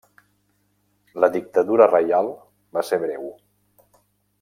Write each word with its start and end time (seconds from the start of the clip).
La 1.25 1.29
dictadura 1.37 1.89
reial 1.93 2.33
va 2.79 2.87
ser 2.93 3.03
breu. 3.07 3.33